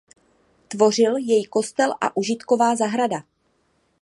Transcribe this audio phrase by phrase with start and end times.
[0.67, 3.23] Tvořil jej kostel a užitková zahrada.